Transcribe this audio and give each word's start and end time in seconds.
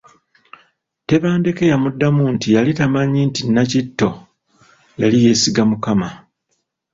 Tebandeke 1.07 1.63
yamuddamu 1.71 2.23
nti 2.33 2.47
yali 2.55 2.71
tamanyi 2.79 3.19
nti 3.29 3.41
ne 3.43 3.51
Nakitto 3.53 4.09
yali 5.01 5.17
yeesiga 5.23 5.63
Mukama. 5.69 6.09